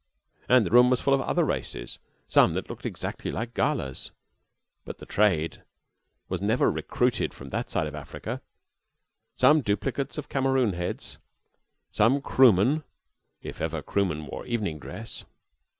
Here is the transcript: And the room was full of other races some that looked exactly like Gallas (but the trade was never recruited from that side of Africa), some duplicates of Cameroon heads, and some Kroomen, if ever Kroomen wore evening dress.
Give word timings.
And 0.49 0.65
the 0.65 0.71
room 0.71 0.89
was 0.89 0.99
full 0.99 1.13
of 1.13 1.21
other 1.21 1.43
races 1.43 1.99
some 2.27 2.55
that 2.55 2.71
looked 2.71 2.87
exactly 2.87 3.31
like 3.31 3.53
Gallas 3.53 4.09
(but 4.83 4.97
the 4.97 5.05
trade 5.05 5.61
was 6.27 6.41
never 6.41 6.71
recruited 6.71 7.35
from 7.35 7.51
that 7.51 7.69
side 7.69 7.85
of 7.85 7.93
Africa), 7.93 8.41
some 9.35 9.61
duplicates 9.61 10.17
of 10.17 10.27
Cameroon 10.27 10.73
heads, 10.73 11.17
and 11.17 11.23
some 11.95 12.19
Kroomen, 12.23 12.83
if 13.43 13.61
ever 13.61 13.83
Kroomen 13.83 14.25
wore 14.27 14.47
evening 14.47 14.79
dress. 14.79 15.23